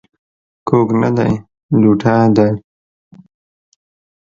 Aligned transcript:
کوږ 0.67 0.87
نه 1.01 1.09
دى، 1.17 1.29
لوټه 1.81 2.15
ده. 2.35 2.47